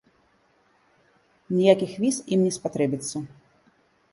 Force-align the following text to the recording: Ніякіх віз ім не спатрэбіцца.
Ніякіх 1.57 1.91
віз 2.07 2.15
ім 2.37 2.45
не 2.45 2.51
спатрэбіцца. 2.57 3.17